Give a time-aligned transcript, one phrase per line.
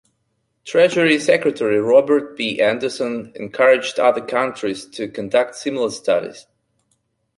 [0.65, 2.59] Treasury Secretary Robert B.
[2.59, 6.47] Anderson encouraged other countries to conduct similar studies.